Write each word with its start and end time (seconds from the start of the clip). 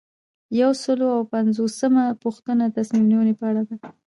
یو 0.61 0.71
سل 0.83 0.99
او 1.15 1.21
پنځوسمه 1.33 2.03
پوښتنه 2.23 2.63
د 2.67 2.71
تصمیم 2.77 3.05
نیونې 3.11 3.33
په 3.39 3.45
اړه 3.49 3.61
ده. 3.69 3.77